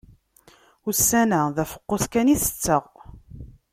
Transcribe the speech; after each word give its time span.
Ussan-a 0.89 1.41
d 1.55 1.57
afeqqus 1.63 2.03
kan 2.11 2.31
i 2.33 2.35
tetteɣ. 2.43 2.83